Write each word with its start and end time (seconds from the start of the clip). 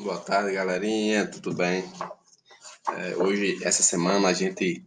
Boa 0.00 0.16
tarde, 0.18 0.52
galerinha, 0.52 1.26
tudo 1.26 1.52
bem? 1.52 1.84
É, 2.96 3.16
hoje, 3.16 3.58
essa 3.64 3.82
semana, 3.82 4.28
a 4.28 4.32
gente 4.32 4.86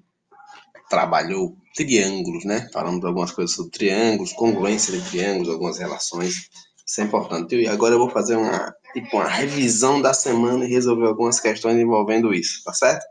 trabalhou 0.90 1.58
triângulos, 1.76 2.46
né? 2.46 2.70
Falamos 2.72 3.04
algumas 3.04 3.30
coisas 3.30 3.54
sobre 3.54 3.72
triângulos, 3.72 4.32
congruência 4.32 4.98
de 4.98 5.10
triângulos, 5.10 5.50
algumas 5.50 5.78
relações. 5.78 6.50
Isso 6.88 7.02
é 7.02 7.04
importante. 7.04 7.58
E 7.58 7.68
agora 7.68 7.96
eu 7.96 8.00
vou 8.00 8.10
fazer 8.10 8.38
uma, 8.38 8.74
tipo, 8.94 9.18
uma 9.18 9.28
revisão 9.28 10.02
da 10.02 10.14
semana 10.14 10.64
e 10.64 10.70
resolver 10.70 11.08
algumas 11.08 11.42
questões 11.42 11.78
envolvendo 11.78 12.34
isso, 12.34 12.64
tá 12.64 12.72
certo? 12.72 13.06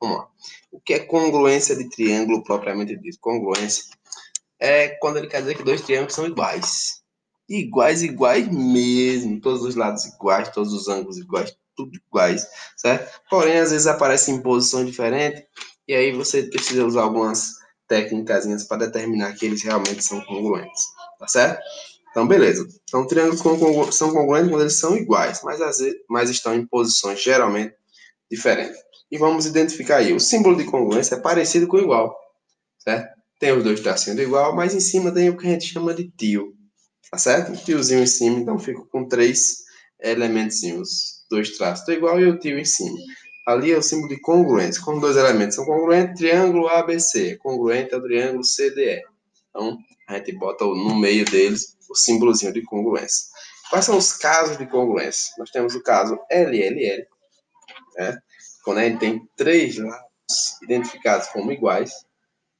Vamos 0.00 0.20
lá. 0.20 0.28
O 0.70 0.80
que 0.80 0.94
é 0.94 1.00
congruência 1.00 1.76
de 1.76 1.86
triângulo 1.90 2.42
propriamente 2.42 2.96
dito? 2.96 3.18
Congruência 3.20 3.84
é 4.58 4.88
quando 4.88 5.18
ele 5.18 5.28
quer 5.28 5.42
dizer 5.42 5.58
que 5.58 5.62
dois 5.62 5.82
triângulos 5.82 6.14
são 6.14 6.26
iguais 6.26 7.01
iguais, 7.58 8.02
iguais 8.02 8.48
mesmo, 8.48 9.40
todos 9.40 9.62
os 9.62 9.74
lados 9.74 10.04
iguais, 10.06 10.48
todos 10.50 10.72
os 10.72 10.88
ângulos 10.88 11.18
iguais, 11.18 11.54
tudo 11.76 11.92
iguais, 11.94 12.46
certo? 12.76 13.20
Porém, 13.28 13.58
às 13.58 13.70
vezes 13.70 13.86
aparecem 13.86 14.36
em 14.36 14.42
posição 14.42 14.84
diferente 14.84 15.46
e 15.86 15.94
aí 15.94 16.12
você 16.12 16.44
precisa 16.44 16.86
usar 16.86 17.02
algumas 17.02 17.52
técnicas 17.88 18.64
para 18.64 18.86
determinar 18.86 19.34
que 19.34 19.44
eles 19.44 19.62
realmente 19.62 20.02
são 20.02 20.20
congruentes, 20.22 20.82
tá 21.18 21.28
certo? 21.28 21.60
Então, 22.10 22.26
beleza. 22.26 22.66
Então, 22.88 23.06
triângulos 23.06 23.40
são 23.96 24.12
congruentes 24.12 24.50
quando 24.50 24.60
eles 24.60 24.78
são 24.78 24.96
iguais, 24.96 25.40
mas, 25.42 25.60
às 25.60 25.78
vezes, 25.78 25.94
mas 26.08 26.30
estão 26.30 26.54
em 26.54 26.66
posições 26.66 27.22
geralmente 27.22 27.74
diferentes. 28.30 28.78
E 29.10 29.18
vamos 29.18 29.46
identificar 29.46 29.96
aí. 29.96 30.12
O 30.12 30.20
símbolo 30.20 30.56
de 30.56 30.64
congruência 30.64 31.16
é 31.16 31.20
parecido 31.20 31.66
com 31.66 31.78
igual, 31.78 32.14
certo? 32.78 33.08
Tem 33.38 33.52
os 33.52 33.64
dois 33.64 33.80
tracinhos 33.80 34.20
igual, 34.20 34.54
mas 34.54 34.74
em 34.74 34.80
cima 34.80 35.10
tem 35.10 35.28
o 35.28 35.36
que 35.36 35.46
a 35.46 35.50
gente 35.50 35.66
chama 35.66 35.92
de 35.92 36.10
tio 36.10 36.54
tá 37.12 37.18
certo? 37.18 37.52
Tiozinho 37.62 38.02
em 38.02 38.06
cima, 38.06 38.38
então 38.38 38.58
fico 38.58 38.88
com 38.90 39.06
três 39.06 39.58
elementos, 40.00 40.62
dois 41.30 41.56
traços 41.58 41.84
do 41.84 41.92
igual 41.92 42.18
e 42.18 42.24
o 42.24 42.38
tio 42.38 42.58
em 42.58 42.64
cima. 42.64 42.96
Ali 43.46 43.70
é 43.70 43.76
o 43.76 43.82
símbolo 43.82 44.08
de 44.08 44.20
congruência. 44.20 44.82
Como 44.82 45.00
dois 45.00 45.16
elementos 45.16 45.56
são 45.56 45.66
congruentes, 45.66 46.18
triângulo 46.18 46.68
ABC, 46.68 47.36
congruente 47.36 47.94
ao 47.94 48.00
triângulo 48.00 48.42
CDE. 48.42 49.02
Então, 49.50 49.76
a 50.08 50.14
gente 50.14 50.32
bota 50.32 50.64
no 50.64 50.94
meio 50.94 51.26
deles 51.26 51.76
o 51.90 51.94
símbolozinho 51.94 52.52
de 52.52 52.62
congruência. 52.62 53.26
Quais 53.68 53.84
são 53.84 53.98
os 53.98 54.14
casos 54.14 54.56
de 54.56 54.66
congruência? 54.66 55.34
Nós 55.36 55.50
temos 55.50 55.74
o 55.74 55.82
caso 55.82 56.18
LLL, 56.30 57.06
né? 57.96 58.18
quando 58.64 58.78
a 58.78 58.84
gente 58.84 59.00
tem 59.00 59.28
três 59.36 59.76
lados 59.76 60.62
identificados 60.62 61.26
como 61.28 61.52
iguais. 61.52 61.92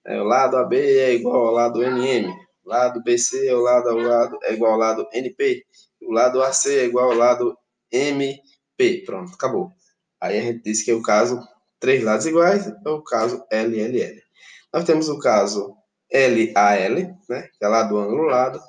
Né? 0.05 0.21
O 0.21 0.25
lado 0.25 0.59
AB 0.59 0.77
é 0.77 1.15
igual 1.15 1.47
ao 1.47 1.53
lado 1.53 1.83
NM, 1.83 2.31
lado 2.65 3.03
BC 3.03 3.49
é, 3.49 3.55
o 3.55 3.61
lado, 3.61 3.89
ao 3.89 3.99
lado, 3.99 4.39
é 4.43 4.53
igual 4.53 4.73
ao 4.73 4.79
lado 4.79 5.09
NP, 5.13 5.65
o 6.03 6.13
lado 6.13 6.43
AC 6.43 6.67
é 6.67 6.85
igual 6.85 7.11
ao 7.11 7.17
lado 7.17 7.57
MP. 7.91 9.03
Pronto, 9.05 9.33
acabou. 9.35 9.71
Aí 10.21 10.39
a 10.39 10.43
gente 10.43 10.63
diz 10.63 10.83
que 10.83 10.91
é 10.91 10.95
o 10.95 11.03
caso 11.03 11.41
três 11.79 12.03
lados 12.03 12.27
iguais, 12.27 12.67
é 12.67 12.89
o 12.89 13.03
caso 13.03 13.45
LLL. 13.51 14.21
Nós 14.73 14.85
temos 14.85 15.09
o 15.09 15.19
caso 15.19 15.77
LAL, 16.13 17.19
né, 17.29 17.49
que 17.59 17.65
é 17.65 17.69
lado, 17.69 17.99
ângulo, 17.99 18.25
lado. 18.25 18.61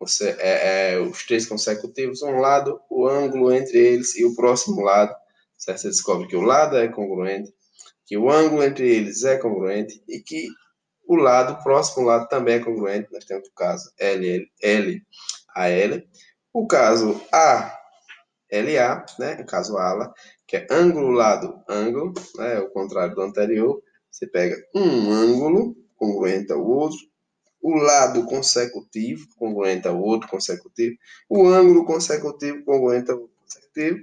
Você, 0.00 0.36
é, 0.38 0.92
é, 0.92 0.98
os 0.98 1.24
três 1.24 1.46
consecutivos, 1.46 2.22
um 2.22 2.38
lado, 2.38 2.80
o 2.90 3.06
ângulo 3.06 3.52
entre 3.52 3.78
eles 3.78 4.16
e 4.16 4.24
o 4.24 4.34
próximo 4.34 4.82
lado. 4.82 5.14
Certo? 5.56 5.80
Você 5.80 5.88
descobre 5.88 6.28
que 6.28 6.36
o 6.36 6.42
lado 6.42 6.76
é 6.76 6.88
congruente, 6.88 7.52
que 8.04 8.16
o 8.16 8.30
ângulo 8.30 8.62
entre 8.62 8.88
eles 8.88 9.24
é 9.24 9.38
congruente 9.38 10.02
e 10.08 10.20
que 10.20 10.48
o 11.06 11.16
lado, 11.16 11.62
próximo 11.62 12.04
lado 12.04 12.28
também 12.28 12.56
é 12.56 12.60
congruente. 12.60 13.08
Nós 13.12 13.24
temos 13.24 13.48
o 13.48 13.54
caso 13.54 13.90
L, 13.98 14.50
L, 14.62 15.02
A, 15.54 15.68
L. 15.68 16.08
O 16.52 16.66
caso 16.66 17.20
A, 17.32 17.78
L, 18.50 18.78
A, 18.78 19.06
né? 19.18 19.38
O 19.40 19.46
caso 19.46 19.76
ala, 19.76 20.12
que 20.46 20.56
é 20.56 20.66
ângulo, 20.70 21.10
lado, 21.10 21.62
ângulo, 21.68 22.12
né? 22.36 22.58
O 22.60 22.70
contrário 22.70 23.14
do 23.14 23.22
anterior. 23.22 23.82
Você 24.10 24.26
pega 24.26 24.56
um 24.74 25.12
ângulo 25.12 25.76
congruente 25.96 26.52
ao 26.52 26.64
outro, 26.64 26.98
o 27.60 27.74
lado 27.74 28.24
consecutivo 28.24 29.26
congruente 29.36 29.88
ao 29.88 30.00
outro 30.00 30.28
consecutivo, 30.28 30.96
o 31.28 31.46
ângulo 31.48 31.84
consecutivo 31.84 32.64
congruente 32.64 33.10
ao 33.10 33.20
outro 33.20 33.36
consecutivo, 33.40 33.98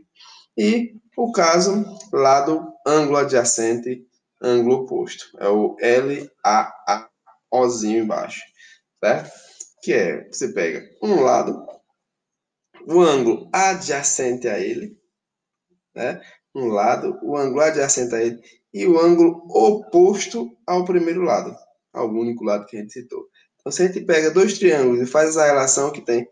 e 0.57 0.95
o 1.17 1.31
caso 1.31 1.83
lado 2.11 2.73
ângulo 2.85 3.17
adjacente 3.17 4.05
ângulo 4.43 4.83
oposto. 4.83 5.25
É 5.39 5.47
o 5.47 5.77
LAAOzinho 7.51 8.03
embaixo, 8.03 8.41
certo? 9.03 9.31
Que 9.81 9.93
é, 9.93 10.27
você 10.29 10.51
pega 10.51 10.87
um 11.01 11.21
lado, 11.21 11.65
o 12.85 13.01
ângulo 13.01 13.49
adjacente 13.53 14.47
a 14.47 14.59
ele, 14.59 14.97
né? 15.95 16.21
Um 16.53 16.67
lado, 16.67 17.17
o 17.23 17.37
ângulo 17.37 17.61
adjacente 17.61 18.13
a 18.13 18.21
ele, 18.21 18.39
e 18.73 18.85
o 18.85 18.99
ângulo 18.99 19.47
oposto 19.49 20.55
ao 20.67 20.85
primeiro 20.85 21.21
lado, 21.21 21.55
ao 21.93 22.09
único 22.09 22.43
lado 22.43 22.65
que 22.65 22.77
a 22.77 22.79
gente 22.81 22.93
citou. 22.93 23.27
Então, 23.59 23.71
se 23.71 23.83
a 23.83 23.87
gente 23.87 24.01
pega 24.05 24.29
dois 24.29 24.57
triângulos 24.57 25.01
e 25.01 25.11
faz 25.11 25.29
essa 25.29 25.45
relação 25.45 25.91
que 25.91 26.01
tem 26.01 26.27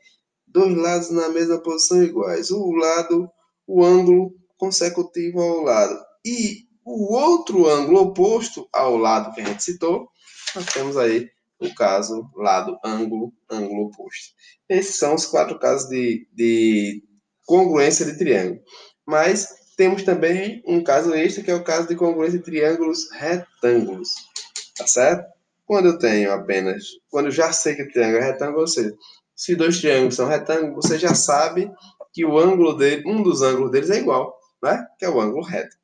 dois 0.45 0.75
lados 0.75 1.09
na 1.09 1.29
mesma 1.29 1.61
posição 1.61 2.03
iguais, 2.03 2.51
o 2.51 2.71
lado, 2.71 3.29
o 3.65 3.83
ângulo 3.83 4.35
consecutivo 4.57 5.41
ao 5.41 5.61
lado, 5.61 5.97
e 6.25 6.67
o 6.83 7.13
outro 7.13 7.67
ângulo 7.67 8.01
oposto 8.01 8.67
ao 8.71 8.97
lado 8.97 9.33
que 9.33 9.41
a 9.41 9.45
gente 9.45 9.63
citou, 9.63 10.09
nós 10.55 10.65
temos 10.65 10.97
aí 10.97 11.29
o 11.59 11.73
caso 11.75 12.27
lado, 12.35 12.77
ângulo, 12.83 13.31
ângulo 13.49 13.85
oposto. 13.85 14.33
Esses 14.67 14.97
são 14.97 15.13
os 15.13 15.25
quatro 15.25 15.59
casos 15.59 15.87
de, 15.89 16.27
de 16.33 17.03
congruência 17.45 18.05
de 18.05 18.17
triângulo. 18.17 18.61
Mas 19.05 19.47
temos 19.77 20.03
também 20.03 20.63
um 20.65 20.83
caso 20.83 21.13
extra, 21.13 21.43
que 21.43 21.51
é 21.51 21.55
o 21.55 21.63
caso 21.63 21.87
de 21.87 21.95
congruência 21.95 22.39
de 22.39 22.45
triângulos 22.45 23.11
retângulos. 23.11 24.09
Tá 24.75 24.87
certo? 24.87 25.29
Quando 25.65 25.87
eu 25.87 25.99
tenho 25.99 26.31
apenas, 26.31 26.83
quando 27.09 27.27
eu 27.27 27.31
já 27.31 27.51
sei 27.53 27.75
que 27.75 27.83
o 27.83 27.91
triângulo 27.91 28.23
é 28.23 28.31
retângulo, 28.31 28.67
seja, 28.67 28.93
se 29.35 29.55
dois 29.55 29.79
triângulos 29.79 30.15
são 30.15 30.27
retângulos, 30.27 30.85
você 30.85 30.97
já 30.97 31.13
sabe 31.13 31.71
que 32.11 32.25
o 32.25 32.37
ângulo 32.37 32.73
dele, 32.73 33.03
um 33.05 33.21
dos 33.21 33.41
ângulos 33.41 33.71
deles 33.71 33.89
é 33.89 33.99
igual, 33.99 34.35
né? 34.61 34.85
Que 34.97 35.05
é 35.05 35.09
o 35.09 35.21
ângulo 35.21 35.43
reto 35.43 35.80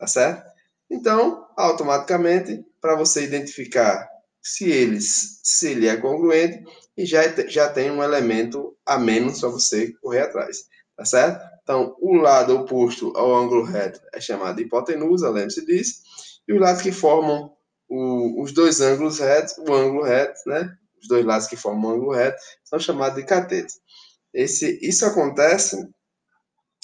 tá 0.00 0.06
certo? 0.06 0.50
Então, 0.90 1.46
automaticamente, 1.56 2.64
para 2.80 2.96
você 2.96 3.22
identificar 3.22 4.08
se 4.42 4.70
eles, 4.70 5.38
se 5.44 5.72
ele 5.72 5.86
é 5.86 5.96
congruente, 5.98 6.64
e 6.96 7.04
já, 7.04 7.22
já 7.46 7.68
tem 7.68 7.90
um 7.90 8.02
elemento 8.02 8.74
a 8.84 8.98
menos 8.98 9.40
para 9.40 9.50
você 9.50 9.92
correr 10.00 10.22
atrás, 10.22 10.64
tá 10.96 11.04
certo? 11.04 11.44
Então, 11.62 11.94
o 12.00 12.14
lado 12.14 12.56
oposto 12.56 13.12
ao 13.14 13.34
ângulo 13.34 13.62
reto 13.62 14.00
é 14.12 14.20
chamado 14.20 14.56
de 14.56 14.62
hipotenusa, 14.62 15.28
lembre-se 15.28 15.64
disso, 15.66 16.00
e 16.48 16.54
os 16.54 16.60
lados 16.60 16.82
que 16.82 16.90
formam 16.90 17.52
o, 17.86 18.42
os 18.42 18.52
dois 18.52 18.80
ângulos 18.80 19.18
retos, 19.18 19.56
o 19.58 19.72
ângulo 19.72 20.02
reto, 20.02 20.40
né? 20.46 20.74
Os 21.00 21.08
dois 21.08 21.24
lados 21.24 21.46
que 21.46 21.56
formam 21.56 21.90
o 21.90 21.94
ângulo 21.94 22.12
reto 22.12 22.40
são 22.64 22.78
chamados 22.78 23.16
de 23.16 23.24
catetos. 23.24 23.74
Esse, 24.32 24.78
isso 24.82 25.04
acontece, 25.04 25.88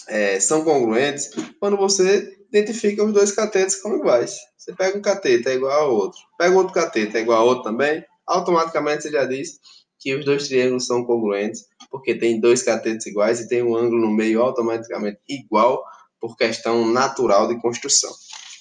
é, 0.09 0.39
são 0.39 0.63
congruentes, 0.65 1.31
quando 1.59 1.77
você 1.77 2.36
identifica 2.49 3.05
os 3.05 3.13
dois 3.13 3.33
catetos 3.33 3.77
como 3.77 3.97
iguais. 3.97 4.37
Você 4.57 4.73
pega 4.75 4.99
um 4.99 5.03
cateto, 5.03 5.49
é 5.49 5.55
igual 5.55 5.81
ao 5.81 5.95
outro. 5.95 6.21
Pega 6.39 6.57
outro 6.57 6.73
cateto, 6.73 7.17
é 7.17 7.21
igual 7.21 7.41
ao 7.41 7.47
outro 7.47 7.65
também. 7.65 8.05
Automaticamente 8.27 9.05
você 9.05 9.11
já 9.11 9.25
diz 9.25 9.59
que 9.99 10.15
os 10.15 10.25
dois 10.25 10.49
triângulos 10.49 10.87
são 10.87 11.05
congruentes, 11.05 11.65
porque 11.91 12.15
tem 12.15 12.41
dois 12.41 12.63
catetos 12.63 13.07
iguais 13.07 13.41
e 13.41 13.49
tem 13.49 13.63
um 13.63 13.77
ângulo 13.77 14.01
no 14.01 14.11
meio 14.11 14.43
automaticamente 14.43 15.19
igual 15.29 15.85
por 16.21 16.37
questão 16.37 16.87
natural 16.87 17.49
de 17.49 17.61
construção. 17.61 18.13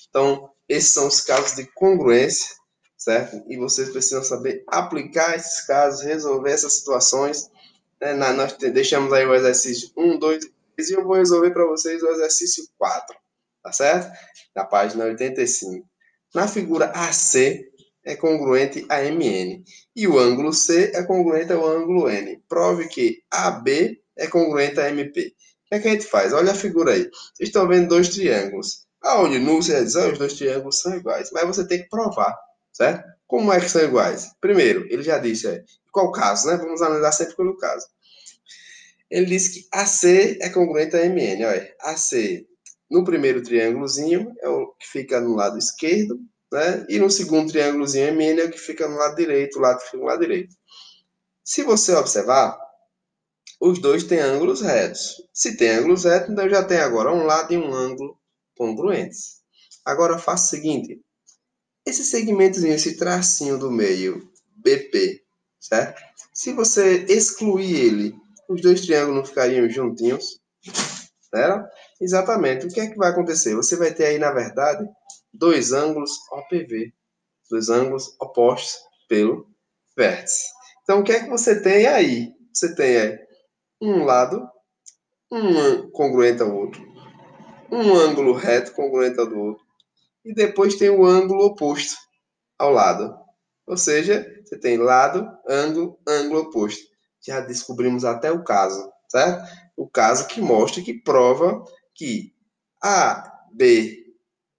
Então, 0.09 0.50
esses 0.68 0.94
são 0.94 1.07
os 1.07 1.22
casos 1.22 1.56
de 1.56 1.66
congruência, 1.74 2.56
certo? 2.97 3.44
E 3.50 3.57
vocês 3.57 3.90
precisam 3.90 4.24
saber 4.24 4.63
aplicar 4.68 5.35
esses 5.35 5.66
casos, 5.66 6.01
resolver 6.01 6.51
essas 6.51 6.78
situações. 6.78 7.50
Né? 8.00 8.13
Nós 8.13 8.53
deixamos 8.53 9.12
aí 9.12 9.25
o 9.25 9.34
exercício 9.34 9.90
1, 9.97 10.19
2 10.19 10.45
e 10.77 10.94
eu 10.94 11.04
vou 11.04 11.15
resolver 11.15 11.51
para 11.51 11.65
vocês 11.65 12.04
o 12.04 12.07
exercício 12.09 12.65
4 12.77 13.25
tá 13.65 13.71
certo? 13.71 14.12
Na 14.56 14.63
página 14.63 15.06
85. 15.06 15.88
Na 16.35 16.47
figura 16.47 16.91
AC 16.91 17.65
é 18.06 18.15
congruente 18.15 18.85
a 18.89 19.01
MN 19.01 19.63
e 19.95 20.07
o 20.07 20.19
ângulo 20.19 20.53
C 20.53 20.91
é 20.94 21.01
congruente 21.01 21.51
ao 21.51 21.65
ângulo 21.65 22.07
N. 22.07 22.39
Prove 22.47 22.88
que 22.88 23.23
AB 23.31 24.00
é 24.15 24.27
congruente 24.27 24.79
a 24.79 24.89
MP. 24.89 25.33
O 25.65 25.69
que, 25.69 25.75
é 25.75 25.79
que 25.79 25.88
a 25.88 25.91
gente 25.91 26.06
faz? 26.06 26.31
Olha 26.31 26.51
a 26.51 26.56
figura 26.56 26.94
aí. 26.94 27.09
Vocês 27.33 27.50
estão 27.50 27.67
vendo 27.67 27.88
dois 27.88 28.09
triângulos. 28.09 28.85
A 29.01 29.19
olho 29.19 29.39
nu, 29.39 29.56
você 29.56 29.83
diz, 29.83 29.95
oh, 29.95 30.11
os 30.11 30.19
dois 30.19 30.33
triângulos 30.35 30.79
são 30.79 30.95
iguais. 30.95 31.31
Mas 31.31 31.47
você 31.47 31.68
tem 31.68 31.81
que 31.81 31.89
provar, 31.89 32.38
certo? 32.71 33.03
Como 33.25 33.51
é 33.51 33.59
que 33.59 33.69
são 33.69 33.83
iguais? 33.83 34.29
Primeiro, 34.39 34.85
ele 34.91 35.01
já 35.01 35.18
disse 35.18 35.47
aí. 35.47 35.63
Qual 35.91 36.11
caso, 36.11 36.47
né? 36.47 36.57
Vamos 36.57 36.83
analisar 36.83 37.11
sempre 37.13 37.35
pelo 37.35 37.57
caso. 37.57 37.88
Ele 39.09 39.25
disse 39.25 39.53
que 39.53 39.68
AC 39.71 40.38
é 40.39 40.50
congruente 40.50 40.95
a 40.95 41.03
MN. 41.06 41.44
Olha, 41.45 41.75
AC 41.81 42.45
no 42.89 43.03
primeiro 43.03 43.41
triângulozinho 43.41 44.33
é 44.39 44.49
o 44.49 44.67
que 44.73 44.87
fica 44.87 45.19
no 45.19 45.35
lado 45.35 45.57
esquerdo, 45.57 46.19
né? 46.51 46.85
E 46.87 46.99
no 46.99 47.09
segundo 47.09 47.51
triângulozinho 47.51 48.13
MN 48.13 48.41
é 48.41 48.45
o 48.45 48.51
que 48.51 48.59
fica 48.59 48.87
no 48.87 48.95
lado 48.95 49.15
direito, 49.15 49.57
o 49.57 49.61
lado 49.61 49.79
que 49.79 49.85
fica 49.85 49.97
no 49.97 50.05
lado 50.05 50.21
direito. 50.21 50.55
Se 51.43 51.63
você 51.63 51.93
observar, 51.93 52.57
os 53.59 53.79
dois 53.79 54.03
têm 54.03 54.19
ângulos 54.19 54.61
retos. 54.61 55.21
Se 55.33 55.57
tem 55.57 55.69
ângulos 55.69 56.03
retos, 56.03 56.29
então 56.29 56.49
já 56.49 56.63
tem 56.63 56.77
agora 56.77 57.13
um 57.13 57.25
lado 57.25 57.53
e 57.53 57.57
um 57.57 57.73
ângulo 57.73 58.17
congruentes. 58.55 59.41
Agora 59.83 60.17
faça 60.17 60.45
o 60.45 60.49
seguinte: 60.49 61.01
esse 61.85 62.03
segmentozinho, 62.03 62.73
esse 62.73 62.97
tracinho 62.97 63.57
do 63.57 63.71
meio, 63.71 64.31
BP, 64.55 65.23
certo? 65.59 66.01
Se 66.33 66.51
você 66.53 67.05
excluir 67.07 67.75
ele, 67.75 68.15
os 68.49 68.61
dois 68.61 68.81
triângulos 68.81 69.17
não 69.17 69.25
ficariam 69.25 69.69
juntinhos, 69.69 70.39
certo? 71.33 71.69
Exatamente. 72.00 72.65
O 72.65 72.69
que 72.69 72.80
é 72.80 72.88
que 72.88 72.97
vai 72.97 73.09
acontecer? 73.09 73.56
Você 73.56 73.75
vai 73.75 73.94
ter 73.94 74.06
aí, 74.06 74.18
na 74.18 74.31
verdade, 74.31 74.88
dois 75.33 75.71
ângulos 75.71 76.12
OPV, 76.31 76.94
dois 77.50 77.69
ângulos 77.69 78.15
opostos 78.19 78.77
pelo 79.07 79.47
vértice. 79.95 80.45
Então, 80.83 81.00
o 81.00 81.03
que 81.03 81.12
é 81.12 81.24
que 81.24 81.30
você 81.30 81.62
tem 81.62 81.88
aí? 81.88 82.33
Você 82.53 82.75
tem 82.75 82.97
aí 82.97 83.19
um 83.81 84.03
lado, 84.03 84.47
um 85.31 85.89
congruente 85.92 86.42
ao 86.42 86.56
outro, 86.56 86.81
um 87.71 87.95
ângulo 87.95 88.33
reto 88.33 88.74
congruente 88.74 89.19
ao 89.19 89.27
do 89.27 89.38
outro, 89.38 89.65
e 90.24 90.33
depois 90.33 90.75
tem 90.75 90.89
o 90.89 91.06
ângulo 91.06 91.45
oposto 91.45 91.97
ao 92.57 92.71
lado. 92.71 93.15
Ou 93.68 93.77
seja, 93.77 94.25
você 94.44 94.57
tem 94.59 94.77
lado, 94.77 95.27
ângulo, 95.47 96.00
ângulo 96.07 96.42
oposto. 96.42 96.83
Já 97.25 97.39
descobrimos 97.42 98.06
até 98.06 98.31
o 98.31 98.44
caso, 98.44 98.89
certo? 99.09 99.44
O 99.75 99.89
caso 99.89 100.27
que 100.27 100.39
mostra, 100.39 100.83
que 100.83 100.94
prova 100.94 101.63
que 101.95 102.33
AB 102.81 104.06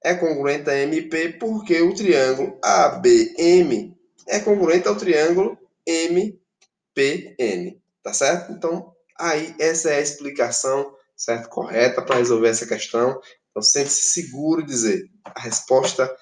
é 0.03 0.15
congruente 0.15 0.69
a 0.71 0.79
MP 0.79 1.31
porque 1.39 1.81
o 1.83 1.95
triângulo 1.95 2.59
ABM 2.63 3.97
é 4.27 4.41
congruente 4.41 4.89
ao 4.89 4.97
triângulo 4.97 5.57
MPN, 5.87 7.81
tá 8.03 8.13
certo? 8.13 8.53
Então, 8.53 8.93
aí 9.19 9.55
essa 9.61 9.91
é 9.91 9.99
a 9.99 10.01
explicação, 10.01 10.93
certo? 11.17 11.49
Correta 11.49 12.03
para 12.03 12.17
resolver 12.17 12.49
essa 12.49 12.67
questão. 12.67 13.21
Então, 13.51 13.63
sente-se 13.63 14.23
seguro 14.23 14.65
dizer 14.65 15.09
a 15.25 15.41
resposta 15.41 16.13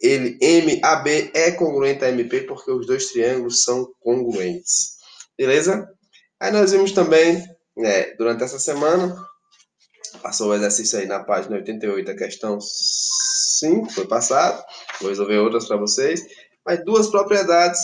ele 0.00 0.38
MAB 0.40 1.30
é 1.34 1.50
congruente 1.52 2.04
a 2.04 2.10
MP 2.10 2.42
porque 2.42 2.70
os 2.70 2.86
dois 2.86 3.06
triângulos 3.06 3.64
são 3.64 3.90
congruentes. 4.00 4.98
Beleza? 5.36 5.88
Aí 6.38 6.52
nós 6.52 6.72
vimos 6.72 6.92
também, 6.92 7.42
né, 7.76 8.14
durante 8.16 8.44
essa 8.44 8.58
semana, 8.58 9.16
passou 10.24 10.48
o 10.48 10.54
exercício 10.54 10.98
aí 10.98 11.06
na 11.06 11.22
página 11.22 11.56
88, 11.56 12.10
a 12.10 12.16
questão 12.16 12.58
5, 12.58 13.90
foi 13.90 14.06
passado. 14.06 14.64
Vou 14.98 15.10
resolver 15.10 15.36
outras 15.36 15.66
para 15.66 15.76
vocês. 15.76 16.24
Mas 16.64 16.82
duas 16.82 17.08
propriedades 17.08 17.78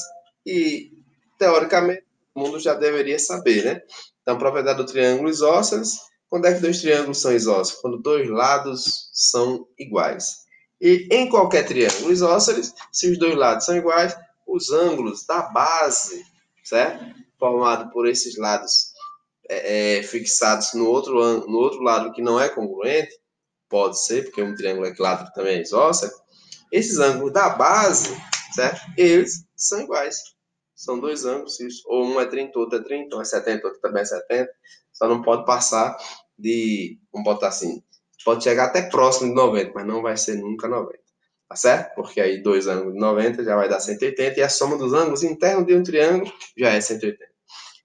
e, 0.47 0.91
teoricamente, 1.39 2.03
o 2.35 2.41
mundo 2.41 2.59
já 2.59 2.73
deveria 2.73 3.19
saber, 3.19 3.63
né? 3.67 3.83
Então, 4.23 4.39
propriedade 4.39 4.79
do 4.79 4.87
triângulo 4.87 5.29
isósceles. 5.29 5.99
Quando 6.31 6.47
é 6.47 6.55
que 6.55 6.61
dois 6.61 6.81
triângulos 6.81 7.21
são 7.21 7.31
isósceles? 7.31 7.83
Quando 7.83 7.99
dois 7.99 8.27
lados 8.31 9.11
são 9.13 9.69
iguais. 9.79 10.39
E 10.81 11.09
em 11.11 11.29
qualquer 11.29 11.67
triângulo 11.67 12.11
isósceles, 12.11 12.73
se 12.91 13.11
os 13.11 13.19
dois 13.19 13.37
lados 13.37 13.67
são 13.67 13.77
iguais, 13.77 14.17
os 14.47 14.71
ângulos 14.71 15.27
da 15.27 15.43
base, 15.43 16.25
certo? 16.65 17.05
Formado 17.39 17.91
por 17.91 18.09
esses 18.09 18.39
lados 18.39 18.95
é, 19.51 19.99
é, 19.99 20.03
fixados 20.05 20.75
no 20.75 20.87
outro, 20.89 21.15
no 21.49 21.59
outro 21.59 21.83
lado 21.83 22.13
que 22.13 22.23
não 22.23 22.41
é 22.41 22.49
congruente, 22.49 23.11
pode 23.69 24.01
ser, 24.05 24.25
porque 24.25 24.41
um 24.41 24.55
triângulo 24.55 24.87
equilátero 24.87 25.33
também 25.33 25.59
é 25.59 25.63
isósceles, 25.63 26.15
esses 26.71 26.99
ângulos 27.01 27.33
da 27.33 27.51
base, 27.51 28.17
certo? 28.55 28.81
Eles 28.97 29.45
são 29.57 29.81
iguais. 29.81 30.17
São 30.75 31.01
dois 31.01 31.25
ângulos, 31.25 31.59
ou 31.87 32.07
um 32.07 32.21
é 32.21 32.27
30, 32.27 32.59
outro 32.59 32.79
é 32.79 32.83
30, 32.83 33.17
um 33.17 33.21
é 33.21 33.25
70, 33.25 33.67
outro 33.67 33.81
também 33.81 34.03
é 34.03 34.05
70. 34.05 34.51
Só 34.93 35.09
não 35.09 35.21
pode 35.21 35.45
passar 35.45 35.97
de, 36.39 36.99
vamos 37.13 37.25
botar 37.25 37.49
assim, 37.49 37.83
pode 38.25 38.45
chegar 38.45 38.67
até 38.67 38.83
próximo 38.83 39.31
de 39.31 39.35
90, 39.35 39.73
mas 39.75 39.87
não 39.87 40.01
vai 40.01 40.17
ser 40.17 40.37
nunca 40.37 40.69
90. 40.69 40.99
Tá 41.49 41.57
certo? 41.57 41.95
Porque 41.97 42.21
aí 42.21 42.41
dois 42.41 42.69
ângulos 42.69 42.95
de 42.95 43.01
90 43.01 43.43
já 43.43 43.57
vai 43.57 43.69
dar 43.69 43.81
180 43.81 44.39
e 44.39 44.43
a 44.43 44.49
soma 44.49 44.79
dos 44.79 44.93
ângulos 44.93 45.25
internos 45.25 45.67
de 45.67 45.75
um 45.75 45.83
triângulo 45.83 46.33
já 46.57 46.71
é 46.71 46.81
180. 46.81 47.30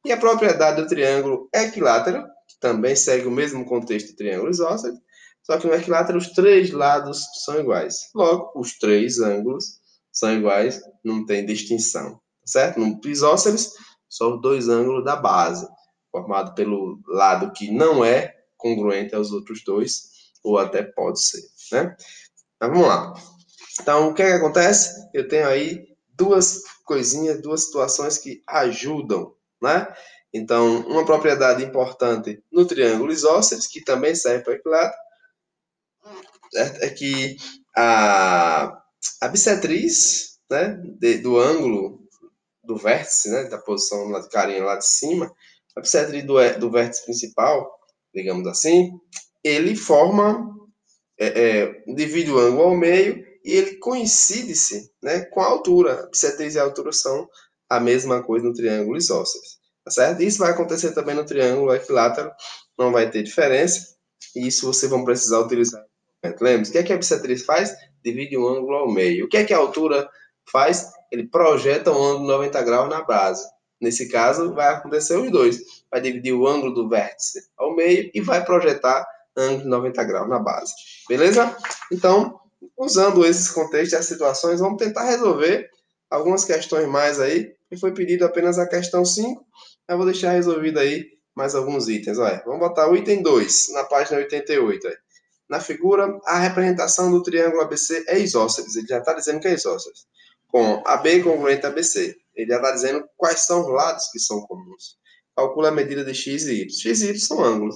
E 0.06 0.12
a 0.12 0.18
propriedade 0.18 0.82
do 0.82 0.88
triângulo 0.88 1.50
equilátero, 1.52 2.24
que 2.48 2.60
também 2.60 2.96
segue 2.96 3.26
o 3.26 3.32
mesmo 3.32 3.66
contexto 3.66 4.12
do 4.12 4.16
triângulo 4.16 4.52
isósceles, 4.52 5.00
só 5.42 5.58
que 5.58 5.66
no 5.66 5.74
equilátero 5.74 6.18
os 6.18 6.30
três 6.30 6.72
lados 6.72 7.26
são 7.44 7.60
iguais. 7.60 8.10
Logo, 8.14 8.52
os 8.56 8.78
três 8.78 9.20
ângulos 9.20 9.80
são 10.12 10.32
iguais, 10.32 10.80
não 11.04 11.26
tem 11.26 11.44
distinção. 11.44 12.14
Tá 12.14 12.20
certo? 12.46 12.80
No 12.80 13.00
isósceles, 13.06 13.74
só 14.08 14.36
os 14.36 14.42
dois 14.42 14.70
ângulos 14.70 15.04
da 15.04 15.16
base, 15.16 15.68
formado 16.12 16.54
pelo 16.54 17.00
lado 17.08 17.52
que 17.52 17.72
não 17.72 18.06
é 18.06 18.34
congruente 18.58 19.16
aos 19.16 19.32
outros 19.32 19.64
dois, 19.64 20.04
ou 20.44 20.60
até 20.60 20.84
pode 20.84 21.22
ser, 21.22 21.42
né? 21.72 21.96
Mas 22.62 22.70
vamos 22.70 22.88
lá. 22.88 23.14
Então, 23.82 24.10
o 24.10 24.14
que, 24.14 24.22
é 24.22 24.28
que 24.28 24.38
acontece? 24.38 25.10
Eu 25.14 25.28
tenho 25.28 25.48
aí 25.48 25.84
duas 26.14 26.62
coisinhas, 26.86 27.42
duas 27.42 27.66
situações 27.66 28.18
que 28.18 28.44
ajudam, 28.48 29.34
né? 29.66 29.94
Então, 30.34 30.82
uma 30.88 31.06
propriedade 31.06 31.64
importante 31.64 32.44
no 32.52 32.66
triângulo 32.66 33.12
isósceles, 33.12 33.68
que 33.68 33.84
também 33.84 34.14
serve 34.14 34.44
para 34.44 34.54
equilátero, 34.54 35.06
é 36.82 36.90
que 36.90 37.38
a, 37.76 38.82
a 39.22 39.28
bissetriz 39.28 40.38
né, 40.50 40.80
de, 41.00 41.18
do 41.18 41.38
ângulo 41.38 42.00
do 42.64 42.78
vértice, 42.78 43.30
né, 43.30 43.46
da 43.46 43.58
posição 43.58 44.10
lá 44.10 44.20
de 44.20 44.30
carinha 44.30 44.64
lá 44.64 44.78
de 44.78 44.86
cima, 44.86 45.34
a 45.76 45.82
bissetriz 45.82 46.24
do, 46.26 46.36
do 46.60 46.72
vértice 46.72 47.04
principal, 47.04 47.70
digamos 48.14 48.48
assim, 48.48 48.92
ele 49.44 49.76
forma, 49.76 50.54
é, 51.18 51.28
é, 51.28 51.84
divide 51.94 52.32
o 52.32 52.40
ângulo 52.40 52.64
ao 52.64 52.76
meio 52.76 53.24
e 53.44 53.52
ele 53.54 53.76
coincide-se 53.78 54.92
né, 55.04 55.26
com 55.26 55.42
a 55.42 55.46
altura. 55.46 56.04
A 56.04 56.08
bissetriz 56.08 56.56
e 56.56 56.60
a 56.60 56.64
altura 56.64 56.92
são 56.92 57.30
a 57.70 57.80
mesma 57.80 58.24
coisa 58.24 58.46
no 58.46 58.54
triângulo 58.54 58.98
isósceles. 58.98 59.58
Tá 59.84 59.92
certo? 59.92 60.22
Isso 60.22 60.40
vai 60.40 60.52
acontecer 60.52 60.92
também 60.92 61.16
no 61.16 61.26
triângulo 61.26 61.74
equilátero, 61.74 62.32
não 62.78 62.92
vai 62.92 63.10
ter 63.10 63.24
diferença. 63.24 63.96
E 64.36 64.48
isso 64.48 64.66
vocês 64.66 64.90
vão 64.90 65.06
precisar 65.06 65.40
utilizar. 65.40 65.84
Lembre-se, 66.42 66.72
o 66.72 66.74
que, 66.74 66.80
é 66.80 66.84
que 66.84 66.94
a 66.94 66.98
bissetriz 66.98 67.46
faz? 67.46 67.76
Divide 68.04 68.38
um 68.38 68.48
ângulo 68.48 68.76
ao 68.76 68.92
meio. 68.92 69.26
O 69.26 69.30
que 69.30 69.38
é 69.38 69.44
que 69.44 69.54
a 69.54 69.58
altura 69.58 70.10
faz? 70.52 70.92
Ele 71.12 71.28
projeta 71.28 71.92
um 71.92 72.04
ângulo 72.04 72.22
de 72.22 72.32
90 72.32 72.62
graus 72.64 72.90
na 72.90 73.04
base. 73.04 73.46
Nesse 73.80 74.10
caso, 74.10 74.54
vai 74.54 74.74
acontecer 74.74 75.16
os 75.18 75.32
dois. 75.32 75.62
Vai 75.92 76.02
dividir 76.02 76.34
o 76.34 76.48
ângulo 76.48 76.74
do 76.74 76.90
vértice 76.90 77.48
ao 77.58 77.76
meio 77.76 78.10
e 78.14 78.22
vai 78.22 78.44
projetar 78.44 79.06
ângulo 79.38 79.64
de 79.64 79.68
90 79.68 80.04
graus 80.04 80.30
na 80.30 80.40
base. 80.40 80.74
Beleza? 81.08 81.56
Então, 81.92 82.40
usando 82.78 83.26
esses 83.26 83.50
contextos 83.50 83.94
e 83.94 83.96
as 83.96 84.06
situações, 84.06 84.60
vamos 84.60 84.78
tentar 84.78 85.04
resolver 85.04 85.70
algumas 86.16 86.46
questões 86.46 86.88
mais 86.88 87.20
aí, 87.20 87.54
que 87.70 87.78
foi 87.78 87.94
pedido 87.94 88.26
apenas 88.26 88.58
a 88.58 88.68
questão 88.68 89.04
5. 89.06 89.46
Eu 89.88 89.98
vou 89.98 90.06
deixar 90.06 90.32
resolvido 90.32 90.80
aí 90.80 91.06
mais 91.36 91.56
alguns 91.56 91.88
itens. 91.88 92.18
Olha, 92.18 92.42
vamos 92.46 92.60
botar 92.60 92.90
o 92.90 92.96
item 92.96 93.22
2 93.22 93.74
na 93.74 93.84
página 93.84 94.18
88. 94.20 94.88
Aí. 94.88 94.96
Na 95.50 95.60
figura, 95.60 96.20
a 96.26 96.40
representação 96.40 97.12
do 97.12 97.22
triângulo 97.22 97.62
ABC 97.62 98.04
é 98.08 98.18
isósceles. 98.20 98.76
Ele 98.76 98.88
já 98.88 99.00
está 99.00 99.14
dizendo 99.14 99.40
que 99.40 99.48
é 99.48 99.54
isósceles. 99.54 100.06
Com 100.48 100.82
AB 100.86 101.24
congruente 101.24 101.66
a 101.66 101.70
ABC. 101.70 102.16
Ele 102.36 102.50
já 102.50 102.58
está 102.58 102.72
dizendo 102.72 103.08
quais 103.16 103.42
são 103.42 103.62
os 103.62 103.68
lados 103.68 104.10
que 104.12 104.20
são 104.20 104.42
comuns 104.42 104.98
calcula 105.36 105.68
a 105.68 105.72
medida 105.72 106.04
de 106.04 106.14
x 106.14 106.46
e 106.46 106.62
y. 106.62 106.70
x 106.70 107.02
e 107.02 107.10
y 107.10 107.20
são 107.20 107.44
ângulos. 107.44 107.76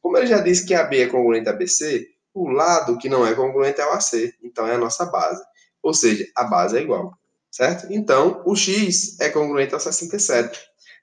Como 0.00 0.16
ele 0.16 0.26
já 0.26 0.40
disse 0.40 0.66
que 0.66 0.74
AB 0.74 1.00
é 1.00 1.06
congruente 1.06 1.48
a 1.48 1.52
BC, 1.52 2.06
o 2.34 2.50
lado 2.50 2.98
que 2.98 3.08
não 3.08 3.26
é 3.26 3.34
congruente 3.34 3.80
é 3.80 3.86
o 3.86 3.92
AC, 3.92 4.34
então 4.42 4.66
é 4.66 4.74
a 4.74 4.78
nossa 4.78 5.06
base. 5.06 5.42
Ou 5.82 5.94
seja, 5.94 6.26
a 6.36 6.44
base 6.44 6.76
é 6.76 6.82
igual, 6.82 7.12
certo? 7.50 7.86
Então, 7.90 8.42
o 8.46 8.54
x 8.54 9.18
é 9.20 9.28
congruente 9.30 9.74
ao 9.74 9.80
67. 9.80 10.58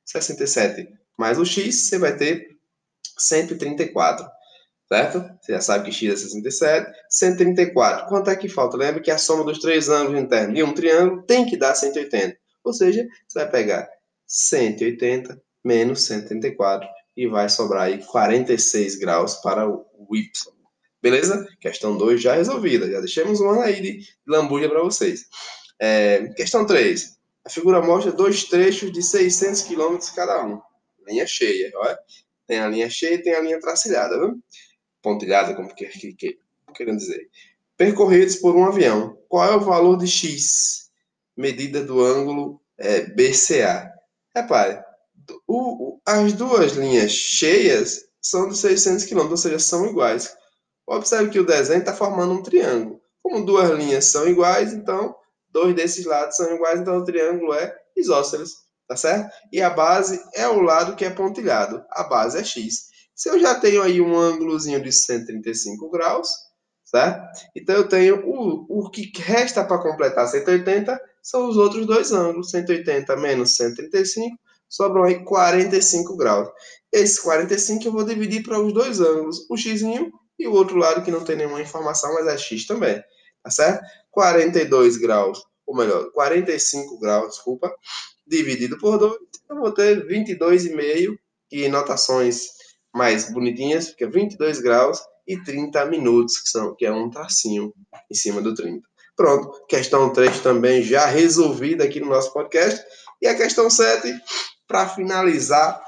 67 0.06 0.88
mais 1.18 1.40
o 1.40 1.46
x, 1.46 1.88
você 1.88 1.98
vai 1.98 2.16
ter 2.16 2.58
134, 3.18 4.26
certo? 4.88 5.24
Você 5.42 5.54
já 5.54 5.62
sabe 5.62 5.86
que 5.86 5.96
x 5.96 6.12
é 6.12 6.16
67. 6.18 6.92
134. 7.10 8.08
Quanto 8.08 8.30
é 8.30 8.36
que 8.36 8.50
falta? 8.50 8.78
Lembra 8.78 9.02
que 9.02 9.12
a 9.12 9.18
soma 9.18 9.44
dos 9.44 9.60
três 9.60 9.90
ângulos 9.90 10.22
internos 10.22 10.56
de 10.56 10.64
um 10.64 10.74
triângulo 10.74 11.24
tem 11.24 11.46
que 11.46 11.58
dar 11.58 11.74
180. 11.74 12.38
Ou 12.64 12.74
seja, 12.74 13.08
você 13.28 13.40
vai 13.40 13.50
pegar 13.50 13.88
180 14.28 15.42
menos 15.64 16.04
134 16.06 16.88
e 17.16 17.28
vai 17.28 17.48
sobrar 17.48 17.84
aí 17.84 18.04
46 18.04 18.96
graus 18.98 19.36
para 19.36 19.68
o 19.70 19.86
Y. 20.14 20.54
Beleza? 21.02 21.48
Questão 21.62 21.96
2 21.96 22.22
já 22.22 22.34
resolvida. 22.34 22.90
Já 22.92 23.00
deixamos 23.00 23.40
uma 23.40 23.64
aí 23.64 23.80
de 23.80 24.00
lambuja 24.28 24.68
para 24.68 24.84
vocês. 24.84 25.26
É, 25.80 26.28
questão 26.30 26.66
3. 26.66 27.16
A 27.46 27.50
figura 27.50 27.82
mostra 27.82 28.12
dois 28.12 28.44
trechos 28.46 28.92
de 28.92 29.04
600 29.04 29.62
km 29.64 29.98
cada 30.16 30.44
um. 30.46 30.60
Linha 31.08 31.28
cheia, 31.28 31.72
olha. 31.76 32.00
Tem 32.48 32.60
a 32.60 32.68
linha 32.68 32.90
cheia 32.90 33.16
e 33.16 33.22
tem 33.22 33.34
a 33.34 33.42
linha 33.42 33.60
tracilhada, 33.60 34.20
viu? 34.20 34.40
Pontilhada, 35.02 35.56
como 35.56 35.74
que, 35.74 35.86
que, 35.88 36.14
que 36.14 36.40
querendo 36.76 36.98
dizer. 36.98 37.30
Percorridos 37.78 38.36
por 38.38 38.56
um 38.56 38.66
avião. 38.66 39.18
Qual 39.28 39.46
é 39.46 39.56
o 39.56 39.62
valor 39.62 39.98
de 39.98 40.08
x? 40.08 40.90
Medida 41.36 41.84
do 41.84 42.04
ângulo 42.04 42.62
é, 42.78 43.02
BCA. 43.02 43.92
Repare, 44.36 44.84
o, 45.48 46.00
as 46.06 46.34
duas 46.34 46.74
linhas 46.74 47.12
cheias 47.12 48.06
são 48.22 48.50
de 48.50 48.58
600 48.58 49.06
km, 49.06 49.30
ou 49.30 49.38
seja, 49.38 49.60
são 49.60 49.86
iguais. 49.86 50.36
Observe 50.88 51.30
que 51.30 51.40
o 51.40 51.46
desenho 51.46 51.80
está 51.80 51.94
formando 51.94 52.34
um 52.34 52.44
triângulo. 52.44 53.02
Como 53.22 53.46
duas 53.46 53.70
linhas 53.72 54.06
são 54.06 54.28
iguais, 54.28 54.74
então 54.74 55.16
dois 55.56 55.74
desses 55.74 56.06
lados 56.06 56.36
são 56.36 56.54
iguais, 56.54 56.82
então 56.82 56.98
o 56.98 57.06
triângulo 57.06 57.54
é 57.54 57.74
isósceles, 57.96 58.52
tá 58.86 58.98
certo? 58.98 59.34
E 59.54 59.62
a 59.62 59.70
base 59.70 60.22
é 60.34 60.46
o 60.50 60.60
lado 60.60 60.98
que 60.98 61.06
é 61.06 61.10
pontilhado, 61.10 61.82
a 61.92 62.04
base 62.04 62.38
é 62.38 62.44
x. 62.44 62.88
Se 63.16 63.30
eu 63.30 63.40
já 63.40 63.56
tenho 63.56 63.82
aí 63.82 64.02
um 64.02 64.18
ângulozinho 64.18 64.84
de 64.84 64.92
135 64.92 65.90
graus, 65.90 66.28
certo? 66.84 67.26
Então 67.56 67.74
eu 67.74 67.88
tenho 67.88 68.22
o, 68.28 68.66
o 68.86 68.90
que 68.92 69.10
resta 69.16 69.64
para 69.64 69.82
completar 69.82 70.28
180 70.28 71.00
são 71.24 71.48
os 71.48 71.56
outros 71.56 71.86
dois 71.86 72.12
ângulos, 72.12 72.50
180 72.50 73.16
menos 73.16 73.56
135, 73.56 74.38
sobram 74.68 75.06
aí 75.06 75.24
45 75.24 76.18
graus. 76.18 76.50
Esse 76.92 77.24
45 77.24 77.86
eu 77.86 77.94
vou 77.94 78.04
dividir 78.04 78.44
para 78.44 78.60
os 78.60 78.74
dois 78.74 79.00
ângulos, 79.00 79.50
o 79.50 79.56
x 79.56 79.82
e 80.38 80.48
o 80.48 80.52
outro 80.52 80.76
lado 80.76 81.02
que 81.02 81.12
não 81.12 81.24
tem 81.24 81.38
nenhuma 81.38 81.62
informação, 81.62 82.14
mas 82.14 82.28
é 82.28 82.38
x 82.38 82.68
também, 82.68 83.02
tá 83.46 83.52
certo? 83.52 83.86
42 84.10 84.98
graus, 84.98 85.40
ou 85.68 85.78
melhor, 85.78 86.12
45 86.12 87.00
graus, 87.00 87.36
desculpa, 87.36 87.72
dividido 88.26 88.76
por 88.80 88.98
2, 88.98 89.14
eu 89.52 89.56
vou 89.58 89.72
ter 89.72 90.08
22,5 90.08 91.16
e 91.52 91.68
notações 91.68 92.48
mais 92.94 93.32
bonitinhas, 93.32 93.90
fica 93.90 94.10
22 94.10 94.60
graus 94.62 95.00
e 95.28 95.38
30 95.44 95.86
minutos, 95.86 96.40
que, 96.40 96.50
são, 96.50 96.76
que 96.76 96.88
é 96.88 96.92
um 96.92 97.08
tracinho 97.08 97.72
em 98.12 98.16
cima 98.16 98.42
do 98.42 98.56
30. 98.56 98.82
Pronto, 99.16 99.64
questão 99.68 100.12
3 100.12 100.40
também 100.40 100.82
já 100.82 101.06
resolvida 101.06 101.84
aqui 101.84 102.00
no 102.00 102.08
nosso 102.08 102.34
podcast. 102.34 102.84
E 103.22 103.28
a 103.28 103.36
questão 103.36 103.70
7, 103.70 104.12
para 104.68 104.90
finalizar, 104.90 105.80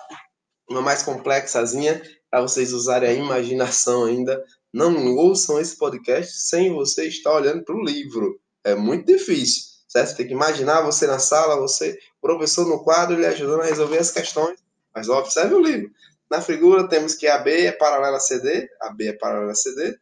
uma 0.69 0.81
mais 0.81 1.01
complexazinha, 1.01 2.01
para 2.29 2.41
vocês 2.41 2.71
usarem 2.71 3.09
a 3.09 3.13
imaginação 3.13 4.05
ainda. 4.05 4.43
Não 4.73 5.15
ouçam 5.15 5.59
esse 5.59 5.77
podcast 5.77 6.33
sem 6.41 6.73
você 6.73 7.07
estar 7.07 7.33
olhando 7.33 7.63
para 7.63 7.75
o 7.75 7.83
livro. 7.83 8.39
É 8.63 8.75
muito 8.75 9.05
difícil. 9.05 9.63
Certo? 9.87 10.09
Você 10.09 10.15
tem 10.17 10.27
que 10.27 10.33
imaginar 10.33 10.81
você 10.81 11.07
na 11.07 11.19
sala, 11.19 11.59
você, 11.59 11.97
professor 12.21 12.67
no 12.67 12.83
quadro, 12.83 13.17
lhe 13.17 13.25
ajudando 13.25 13.61
a 13.61 13.65
resolver 13.65 13.97
as 13.97 14.11
questões. 14.11 14.59
Mas 14.93 15.07
observe 15.07 15.55
o 15.55 15.61
livro. 15.61 15.89
Na 16.29 16.41
figura 16.41 16.87
temos 16.87 17.15
que 17.15 17.27
a 17.27 17.37
B 17.37 17.65
é 17.65 17.71
paralela 17.71 18.17
a 18.17 18.19
CD, 18.19 18.69
a 18.81 18.89
B 18.89 19.07
é 19.07 19.13
paralela 19.13 19.51
a 19.51 19.55
CD. 19.55 19.97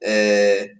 É... 0.00 0.70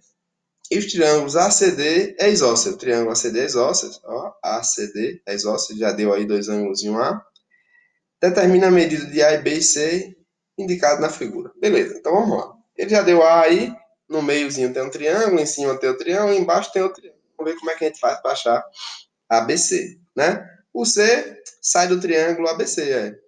E 0.71 0.79
os 0.79 0.87
triângulos 0.87 1.35
ACD 1.35 2.15
é 2.21 2.31
isósceles. 2.31 2.77
O 2.77 2.79
triângulo 2.79 3.11
ACD 3.11 3.41
é 3.41 3.45
isósceles. 3.45 4.01
Ó, 4.05 4.33
ACD 4.43 5.23
é 5.27 5.35
isósceles. 5.35 5.81
Já 5.81 5.93
deu 5.93 6.13
aí 6.13 6.27
dois 6.27 6.49
ângulos 6.49 6.85
em 6.85 6.91
um 6.91 6.99
A. 6.99 7.25
Determina 8.21 8.69
a 8.69 8.71
medida 8.71 9.07
de 9.07 9.23
A, 9.23 9.37
B 9.39 9.55
e 9.55 9.63
C 9.63 10.15
indicado 10.59 11.01
na 11.01 11.09
figura. 11.09 11.51
Beleza, 11.61 11.97
então 11.97 12.13
vamos 12.13 12.39
lá. 12.39 12.58
Ele 12.79 12.91
já 12.91 13.03
deu 13.03 13.23
A 13.23 13.43
aí. 13.43 13.75
No 14.09 14.23
meiozinho 14.23 14.73
tem 14.73 14.83
um 14.83 14.89
triângulo, 14.89 15.39
em 15.39 15.45
cima 15.45 15.79
tem 15.79 15.91
o 15.91 15.99
triângulo, 15.99 16.33
embaixo 16.33 16.73
tem 16.73 16.81
o 16.81 16.91
triângulo. 16.91 17.23
Vamos 17.37 17.53
ver 17.53 17.59
como 17.59 17.71
é 17.71 17.75
que 17.75 17.85
a 17.85 17.89
gente 17.89 18.01
faz 18.01 18.19
para 18.23 18.33
achar 18.33 18.65
ABC, 19.29 19.99
né? 20.17 20.49
O 20.73 20.87
C 20.87 21.43
sai 21.61 21.89
do 21.89 22.01
triângulo 22.01 22.49
ABC, 22.49 22.91
é 22.91 23.19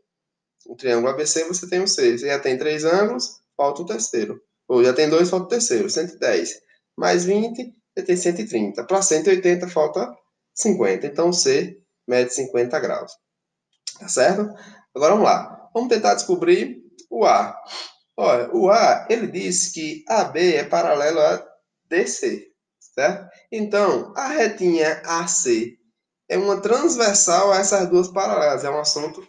o 0.70 0.76
triângulo 0.76 1.08
ABC, 1.08 1.44
você 1.44 1.68
tem 1.68 1.82
o 1.82 1.88
C. 1.88 2.16
Você 2.16 2.26
já 2.28 2.38
tem 2.38 2.56
três 2.56 2.84
ângulos, 2.84 3.40
falta 3.56 3.82
o 3.82 3.86
terceiro. 3.86 4.40
Ou 4.68 4.84
já 4.84 4.92
tem 4.92 5.08
dois, 5.08 5.28
falta 5.28 5.46
o 5.46 5.48
terceiro. 5.48 5.90
110. 5.90 6.60
Mais 6.96 7.24
20, 7.24 7.74
você 7.92 8.04
tem 8.04 8.16
130. 8.16 8.84
Para 8.84 9.02
180, 9.02 9.68
falta 9.68 10.08
50. 10.54 11.06
Então, 11.06 11.32
C 11.32 11.76
mede 12.06 12.32
50 12.32 12.78
graus. 12.78 13.12
Tá 13.98 14.08
certo? 14.08 14.42
Agora, 14.94 15.12
vamos 15.12 15.24
lá. 15.24 15.70
Vamos 15.74 15.88
tentar 15.88 16.14
descobrir 16.14 16.82
o 17.10 17.24
A. 17.24 17.56
Olha, 18.16 18.50
o 18.54 18.70
A, 18.70 19.06
ele 19.08 19.26
diz 19.26 19.72
que 19.72 20.04
AB 20.08 20.56
é 20.56 20.64
paralelo 20.64 21.20
a 21.20 21.46
DC, 21.88 22.46
certo? 22.78 23.28
Então, 23.50 24.12
a 24.16 24.28
retinha 24.28 25.02
AC 25.04 25.78
é 26.28 26.38
uma 26.38 26.60
transversal 26.60 27.52
a 27.52 27.58
essas 27.58 27.88
duas 27.88 28.08
paralelas. 28.08 28.62
É 28.62 28.70
um 28.70 28.78
assunto 28.78 29.20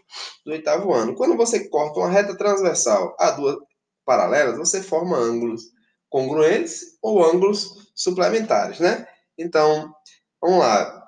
do 0.46 0.52
oitavo 0.52 0.94
ano. 0.94 1.16
Quando 1.16 1.36
você 1.36 1.68
corta 1.68 2.00
uma 2.00 2.10
reta 2.10 2.38
transversal 2.38 3.16
a 3.20 3.32
duas 3.32 3.58
paralelas, 4.06 4.58
você 4.58 4.84
forma 4.84 5.18
ângulos 5.18 5.64
congruentes 6.10 6.98
ou 7.02 7.24
ângulos 7.24 7.92
suplementares, 7.96 8.80
né? 8.80 9.08
Então, 9.38 9.94
vamos 10.40 10.60
lá. 10.60 11.02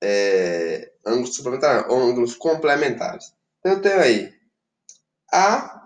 É, 0.00 0.92
ângulos 1.04 1.34
suplementares, 1.34 1.90
ângulos 1.90 2.36
complementares. 2.36 3.32
Então, 3.58 3.72
eu 3.72 3.82
tenho 3.82 4.00
aí 4.00 4.32
A 5.32 5.77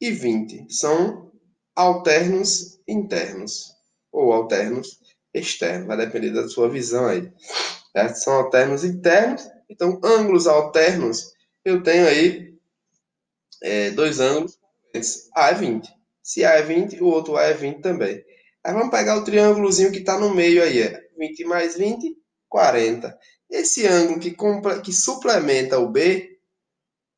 e 0.00 0.10
20. 0.10 0.66
São 0.68 1.30
alternos 1.74 2.80
internos 2.88 3.74
ou 4.12 4.32
alternos 4.32 4.98
externo, 5.32 5.86
vai 5.86 5.96
depender 5.96 6.30
da 6.30 6.48
sua 6.48 6.68
visão 6.68 7.06
aí. 7.06 7.30
Certo? 7.92 8.16
São 8.16 8.34
alternos 8.34 8.84
internos, 8.84 9.46
então 9.68 10.00
ângulos 10.02 10.46
alternos, 10.46 11.32
eu 11.64 11.82
tenho 11.82 12.06
aí 12.06 12.54
é, 13.62 13.90
dois 13.90 14.20
ângulos, 14.20 14.58
A 15.34 15.50
é 15.50 15.54
20. 15.54 15.94
Se 16.22 16.44
A 16.44 16.52
é 16.52 16.62
20, 16.62 17.02
o 17.02 17.06
outro 17.06 17.36
A 17.36 17.44
é 17.44 17.52
20 17.52 17.80
também. 17.80 18.24
Aí 18.64 18.72
vamos 18.72 18.90
pegar 18.90 19.16
o 19.16 19.24
triângulozinho 19.24 19.92
que 19.92 19.98
está 19.98 20.18
no 20.18 20.34
meio 20.34 20.62
aí, 20.62 20.82
é 20.82 21.08
20 21.18 21.44
mais 21.44 21.76
20, 21.76 22.16
40. 22.48 23.16
Esse 23.50 23.86
ângulo 23.86 24.18
que, 24.18 24.34
que 24.82 24.92
suplementa 24.92 25.78
o 25.78 25.88
B 25.88 26.38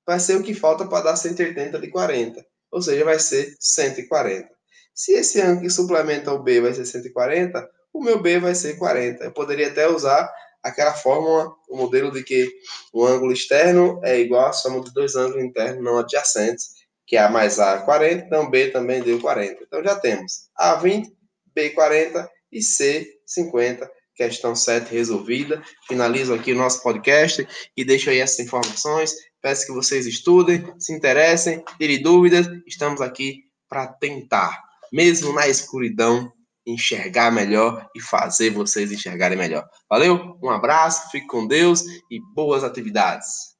vai 0.07 0.21
ser 0.21 0.37
o 0.37 0.43
que 0.43 0.55
falta 0.55 0.87
para 0.87 1.05
dar 1.05 1.17
180 1.17 1.79
de 1.79 1.89
40. 1.89 2.45
Ou 2.71 2.83
seja, 2.83 3.05
vai 3.05 3.19
ser 3.19 3.55
140. 3.59 4.49
Se 4.95 5.13
esse 5.13 5.41
ângulo 5.41 5.63
que 5.63 5.71
suplementa 5.71 6.33
o 6.33 6.43
B 6.43 6.61
vai 6.61 6.75
ser 6.75 6.85
140, 6.85 7.69
o 7.93 8.03
meu 8.03 8.21
B 8.21 8.39
vai 8.39 8.55
ser 8.55 8.77
40. 8.77 9.25
Eu 9.25 9.33
poderia 9.33 9.69
até 9.69 9.89
usar 9.89 10.29
aquela 10.63 10.93
fórmula, 10.93 11.53
o 11.69 11.77
modelo 11.77 12.11
de 12.11 12.23
que 12.23 12.51
o 12.93 13.07
ângulo 13.07 13.33
externo 13.33 14.01
é 14.05 14.19
igual 14.19 14.47
à 14.47 14.53
soma 14.53 14.81
de 14.83 14.93
dois 14.93 15.15
ângulos 15.15 15.45
internos 15.45 15.83
não 15.83 15.99
adjacentes, 15.99 16.71
que 17.07 17.17
A 17.17 17.29
mais 17.29 17.59
A 17.59 17.77
é 17.77 17.79
40, 17.79 18.27
então 18.27 18.51
B 18.51 18.71
também 18.71 19.03
deu 19.03 19.21
40. 19.21 19.63
Então 19.63 19.83
já 19.83 19.97
temos 19.97 20.49
A 20.57 20.75
20, 20.75 21.11
B 21.55 21.71
40 21.71 22.31
e 22.53 22.63
C 22.63 23.09
50. 23.25 23.91
Questão 24.19 24.57
7 24.57 24.93
resolvida. 24.93 25.63
Finalizo 25.87 26.35
aqui 26.35 26.53
o 26.53 26.57
nosso 26.57 26.83
podcast 26.83 27.47
e 27.77 27.85
deixo 27.85 28.11
aí 28.11 28.19
essas 28.19 28.41
informações. 28.41 29.15
Peço 29.41 29.65
que 29.65 29.73
vocês 29.73 30.09
estudem, 30.09 30.75
se 30.77 30.93
interessem, 30.93 31.63
tirem 31.79 32.03
dúvidas. 32.03 32.49
Estamos 32.67 33.01
aqui 33.01 33.45
para 33.69 33.87
tentar, 33.87 34.61
mesmo 34.93 35.33
na 35.33 35.47
escuridão, 35.47 36.33
enxergar 36.67 37.31
melhor 37.31 37.89
e 37.95 38.01
fazer 38.01 38.51
vocês 38.51 38.91
enxergarem 38.91 39.39
melhor. 39.39 39.65
Valeu? 39.89 40.37
Um 40.43 40.51
abraço, 40.51 41.13
fique 41.13 41.29
com 41.29 41.47
Deus 41.47 41.85
e 42.11 42.21
boas 42.35 42.65
atividades. 42.65 43.57